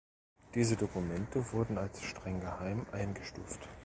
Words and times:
Diese 0.55 0.75
Dokumente 0.77 1.51
wurden 1.51 1.77
als 1.77 2.01
"streng 2.01 2.39
geheim" 2.41 2.87
eingestuft. 2.91 3.69